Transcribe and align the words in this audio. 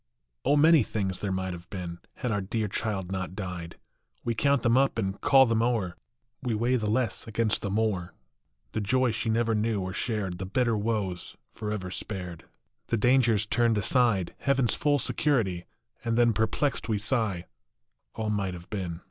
O 0.43 0.55
many 0.57 0.81
things 0.81 1.19
there 1.19 1.31
might 1.31 1.53
have 1.53 1.69
been, 1.69 1.99
Had 2.15 2.31
our 2.31 2.41
dear 2.41 2.67
child 2.67 3.11
not 3.11 3.35
died. 3.35 3.77
We 4.23 4.33
count 4.33 4.63
them 4.63 4.75
up 4.75 4.97
and 4.97 5.21
call 5.21 5.45
them 5.45 5.61
o 5.61 5.77
er, 5.79 5.95
We 6.41 6.55
weigh 6.55 6.77
the 6.77 6.89
less 6.89 7.27
against 7.27 7.61
the 7.61 7.69
more, 7.69 8.15
The 8.71 8.81
joy 8.81 9.11
she 9.11 9.29
never 9.29 9.53
knew 9.53 9.79
or 9.79 9.93
shared, 9.93 10.39
The 10.39 10.45
bitter 10.47 10.75
woes 10.75 11.37
forever 11.51 11.91
spared, 11.91 12.45
The 12.87 12.97
dangers 12.97 13.45
turned 13.45 13.77
aside, 13.77 14.33
Heaven 14.39 14.65
s 14.67 14.73
full 14.73 14.97
security, 14.97 15.65
and 16.03 16.17
then 16.17 16.33
Perplexed 16.33 16.89
we 16.89 16.97
sigh, 16.97 17.45
all 18.15 18.31
might 18.31 18.55
have 18.55 18.71
been. 18.71 18.99